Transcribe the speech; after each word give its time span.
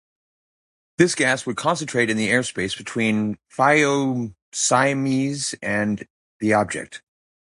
This 0.97 1.13
gas 1.13 1.45
would 1.45 1.57
concentrate 1.57 2.09
in 2.09 2.17
the 2.17 2.27
airspace 2.29 2.75
between 2.75 3.33
the 3.33 3.37
"Phycomyces" 4.51 5.53
and 5.61 6.07
the 6.39 6.53
object. 6.55 7.03